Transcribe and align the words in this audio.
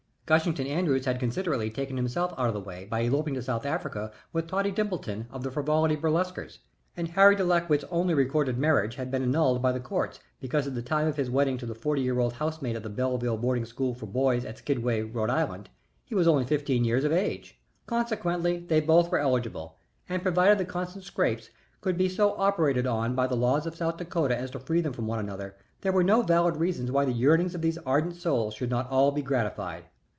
Gushington 0.27 0.65
Andrews 0.65 1.03
had 1.03 1.19
considerately 1.19 1.69
taken 1.69 1.97
himself 1.97 2.33
out 2.37 2.47
of 2.47 2.53
the 2.53 2.61
way 2.61 2.85
by 2.85 3.01
eloping 3.01 3.33
to 3.33 3.41
South 3.41 3.65
Africa 3.65 4.13
with 4.31 4.47
Tottie 4.47 4.71
Dimpleton 4.71 5.25
of 5.29 5.43
the 5.43 5.51
Frivolity 5.51 5.97
Burlesquers, 5.97 6.59
and 6.95 7.09
Harry 7.09 7.35
de 7.35 7.43
Lakwitz's 7.43 7.83
only 7.91 8.13
recorded 8.13 8.57
marriage 8.57 8.95
had 8.95 9.11
been 9.11 9.23
annulled 9.23 9.61
by 9.61 9.73
the 9.73 9.81
courts 9.81 10.21
because 10.39 10.67
at 10.67 10.73
the 10.73 10.81
time 10.81 11.05
of 11.05 11.17
his 11.17 11.29
wedding 11.29 11.57
to 11.57 11.65
the 11.65 11.75
forty 11.75 12.01
year 12.01 12.17
old 12.17 12.31
housemaid 12.31 12.77
of 12.77 12.83
the 12.83 12.89
Belleville 12.89 13.35
Boarding 13.35 13.65
School 13.65 13.93
for 13.93 14.05
Boys 14.05 14.45
at 14.45 14.55
Skidgeway, 14.55 15.01
Rhode 15.13 15.29
Island, 15.29 15.69
he 16.05 16.15
was 16.15 16.29
only 16.29 16.45
fifteen 16.45 16.85
years 16.85 17.03
of 17.03 17.11
age. 17.11 17.59
Consequently, 17.85 18.55
they 18.59 18.79
both 18.79 19.11
were 19.11 19.19
eligible, 19.19 19.75
and 20.07 20.23
provided 20.23 20.57
the 20.57 20.63
Constant 20.63 21.03
Scrappes 21.03 21.49
could 21.81 21.97
be 21.97 22.07
so 22.07 22.35
operated 22.37 22.87
on 22.87 23.15
by 23.15 23.27
the 23.27 23.35
laws 23.35 23.65
of 23.65 23.75
South 23.75 23.97
Dakota 23.97 24.37
as 24.37 24.49
to 24.51 24.59
free 24.59 24.79
them 24.79 24.93
from 24.93 25.07
one 25.07 25.19
another, 25.19 25.57
there 25.81 25.91
were 25.91 26.05
no 26.05 26.21
valid 26.21 26.55
reasons 26.55 26.89
why 26.89 27.03
the 27.03 27.11
yearnings 27.11 27.53
of 27.53 27.61
these 27.61 27.77
ardent 27.79 28.15
souls 28.15 28.53
should 28.53 28.69
not 28.69 28.89
all 28.89 29.11
be 29.11 29.21
gratified. 29.21 29.83